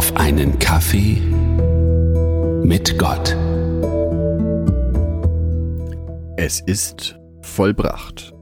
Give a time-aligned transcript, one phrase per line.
[0.00, 1.20] auf einen Kaffee
[2.64, 3.36] mit Gott.
[6.38, 8.32] Es ist vollbracht.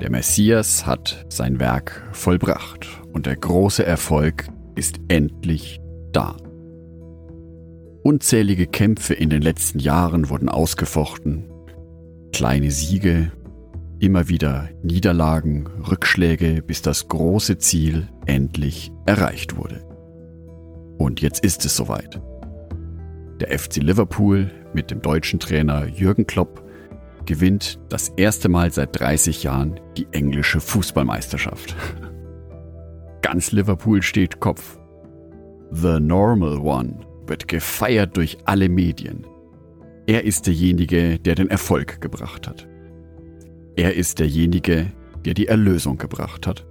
[0.00, 5.78] Der Messias hat sein Werk vollbracht und der große Erfolg ist endlich
[6.12, 6.38] da.
[8.02, 11.50] Unzählige Kämpfe in den letzten Jahren wurden ausgefochten,
[12.32, 13.30] kleine Siege,
[13.98, 19.95] immer wieder Niederlagen, Rückschläge, bis das große Ziel endlich erreicht wurde.
[20.98, 22.20] Und jetzt ist es soweit.
[23.40, 26.62] Der FC Liverpool mit dem deutschen Trainer Jürgen Klopp
[27.26, 31.76] gewinnt das erste Mal seit 30 Jahren die englische Fußballmeisterschaft.
[33.22, 34.78] Ganz Liverpool steht Kopf.
[35.70, 39.26] The Normal One wird gefeiert durch alle Medien.
[40.06, 42.68] Er ist derjenige, der den Erfolg gebracht hat.
[43.74, 44.92] Er ist derjenige,
[45.24, 46.64] der die Erlösung gebracht hat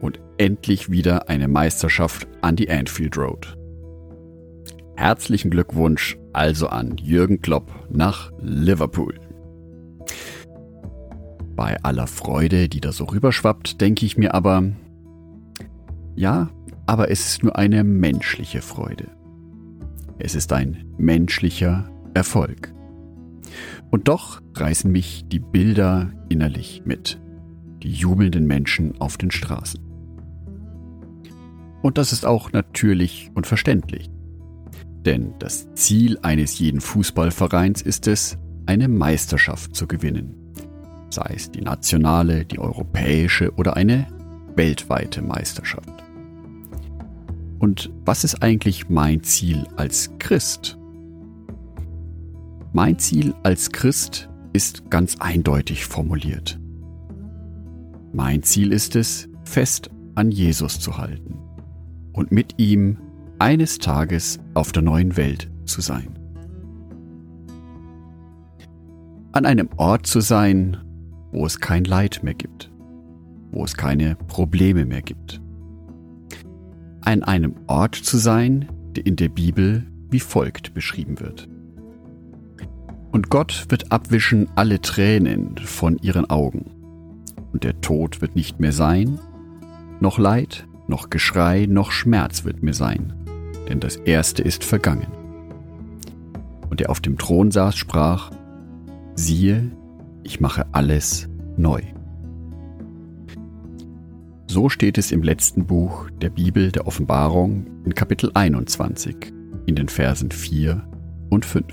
[0.00, 3.56] und endlich wieder eine Meisterschaft an die Anfield Road.
[4.96, 9.20] Herzlichen Glückwunsch also an Jürgen Klopp nach Liverpool.
[11.54, 14.72] Bei aller Freude, die da so rüberschwappt, denke ich mir aber,
[16.14, 16.48] ja,
[16.86, 19.08] aber es ist nur eine menschliche Freude.
[20.18, 22.72] Es ist ein menschlicher Erfolg.
[23.90, 27.20] Und doch reißen mich die Bilder innerlich mit,
[27.82, 29.80] die jubelnden Menschen auf den Straßen.
[31.82, 34.10] Und das ist auch natürlich und verständlich.
[35.06, 40.34] Denn das Ziel eines jeden Fußballvereins ist es, eine Meisterschaft zu gewinnen.
[41.10, 44.08] Sei es die nationale, die europäische oder eine
[44.56, 45.88] weltweite Meisterschaft.
[47.60, 50.76] Und was ist eigentlich mein Ziel als Christ?
[52.72, 56.58] Mein Ziel als Christ ist ganz eindeutig formuliert.
[58.12, 61.36] Mein Ziel ist es, fest an Jesus zu halten
[62.12, 62.98] und mit ihm
[63.38, 66.18] eines Tages auf der neuen Welt zu sein.
[69.32, 70.78] An einem Ort zu sein,
[71.32, 72.70] wo es kein Leid mehr gibt,
[73.50, 75.40] wo es keine Probleme mehr gibt.
[77.02, 81.48] An einem Ort zu sein, der in der Bibel wie folgt beschrieben wird.
[83.12, 86.70] Und Gott wird abwischen alle Tränen von ihren Augen.
[87.52, 89.18] Und der Tod wird nicht mehr sein,
[90.00, 93.14] noch Leid, noch Geschrei, noch Schmerz wird mehr sein,
[93.68, 95.08] denn das Erste ist vergangen.
[96.70, 98.30] Und der auf dem Thron saß, sprach,
[99.14, 99.70] siehe,
[100.22, 101.82] ich mache alles neu.
[104.48, 109.32] So steht es im letzten Buch der Bibel der Offenbarung in Kapitel 21
[109.66, 110.82] in den Versen 4
[111.30, 111.66] und 5.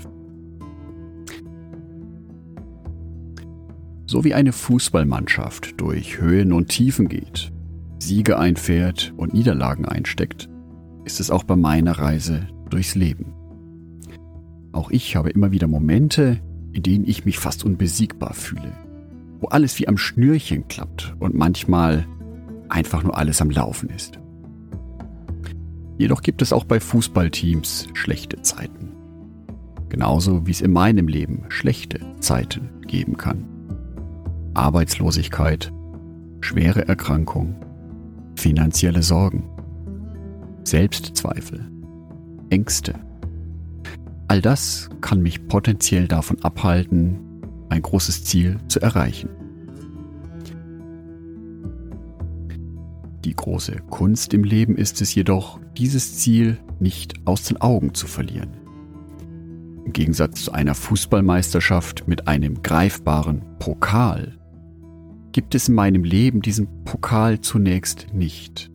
[4.06, 7.52] So wie eine Fußballmannschaft durch Höhen und Tiefen geht,
[7.98, 10.48] Siege einfährt und Niederlagen einsteckt,
[11.04, 13.34] ist es auch bei meiner Reise durchs Leben.
[14.72, 16.40] Auch ich habe immer wieder Momente,
[16.72, 18.72] in denen ich mich fast unbesiegbar fühle,
[19.40, 22.06] wo alles wie am Schnürchen klappt und manchmal
[22.68, 24.18] einfach nur alles am Laufen ist.
[25.96, 28.90] Jedoch gibt es auch bei Fußballteams schlechte Zeiten.
[29.88, 33.44] Genauso wie es in meinem Leben schlechte Zeiten geben kann.
[34.54, 35.72] Arbeitslosigkeit,
[36.40, 37.54] schwere Erkrankung,
[38.34, 39.44] finanzielle Sorgen,
[40.64, 41.70] Selbstzweifel,
[42.50, 42.94] Ängste.
[44.28, 47.18] All das kann mich potenziell davon abhalten,
[47.68, 49.28] ein großes Ziel zu erreichen.
[53.24, 58.06] Die große Kunst im Leben ist es jedoch, dieses Ziel nicht aus den Augen zu
[58.06, 58.50] verlieren.
[59.84, 64.38] Im Gegensatz zu einer Fußballmeisterschaft mit einem greifbaren Pokal
[65.32, 68.70] gibt es in meinem Leben diesen Pokal zunächst nicht.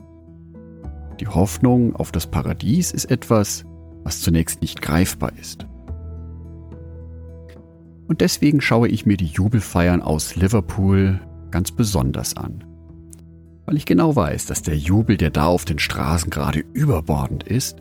[1.19, 3.66] Die Hoffnung auf das Paradies ist etwas,
[4.03, 5.66] was zunächst nicht greifbar ist.
[8.07, 11.19] Und deswegen schaue ich mir die Jubelfeiern aus Liverpool
[11.52, 12.63] ganz besonders an.
[13.66, 17.77] Weil ich genau weiß, dass der Jubel, der da auf den Straßen gerade überbordend ist,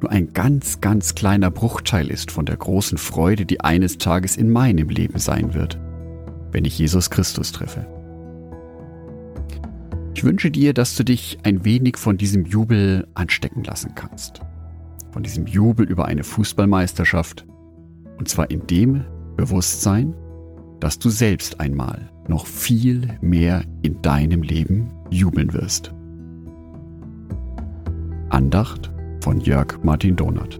[0.00, 4.50] nur ein ganz, ganz kleiner Bruchteil ist von der großen Freude, die eines Tages in
[4.50, 5.78] meinem Leben sein wird,
[6.50, 7.86] wenn ich Jesus Christus treffe.
[10.20, 14.42] Ich wünsche dir, dass du dich ein wenig von diesem Jubel anstecken lassen kannst.
[15.12, 17.46] Von diesem Jubel über eine Fußballmeisterschaft.
[18.18, 19.06] Und zwar in dem
[19.38, 20.14] Bewusstsein,
[20.78, 25.94] dass du selbst einmal noch viel mehr in deinem Leben jubeln wirst.
[28.28, 30.59] Andacht von Jörg Martin Donath.